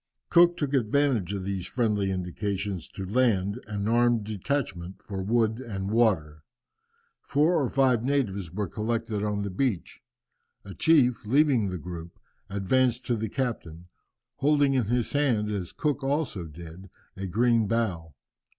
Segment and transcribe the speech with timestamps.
[0.31, 5.91] Cook took advantage of these friendly indications to land an armed detachment for wood and
[5.91, 6.41] water.
[7.21, 10.01] Four or five natives were collected on the beach.
[10.65, 12.17] A chief, leaving the group,
[12.49, 13.83] advanced to the captain,
[14.37, 18.15] holding in his hand, as Cook also did, a green bough.